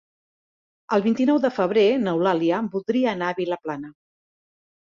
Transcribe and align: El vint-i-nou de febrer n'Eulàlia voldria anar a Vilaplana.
El 0.97 1.03
vint-i-nou 1.07 1.41
de 1.43 1.51
febrer 1.59 1.83
n'Eulàlia 2.07 2.63
voldria 2.73 3.15
anar 3.15 3.29
a 3.31 3.39
Vilaplana. 3.43 3.95